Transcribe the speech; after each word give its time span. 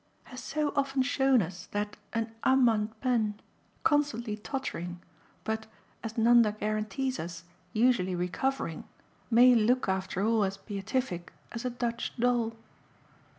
has 0.23 0.43
so 0.43 0.73
often 0.75 1.03
shown 1.03 1.43
us 1.43 1.67
that 1.73 1.95
an 2.11 2.33
ame 2.43 2.67
en 2.69 2.87
peine, 3.01 3.35
constantly 3.83 4.35
tottering, 4.35 4.99
but, 5.43 5.67
as 6.03 6.17
Nanda 6.17 6.53
guarantees 6.53 7.19
us, 7.19 7.43
usually 7.71 8.15
recovering, 8.15 8.85
may 9.29 9.53
look 9.53 9.87
after 9.87 10.25
all 10.25 10.43
as 10.43 10.57
beatific 10.57 11.31
as 11.51 11.65
a 11.65 11.69
Dutch 11.69 12.13
doll." 12.19 12.55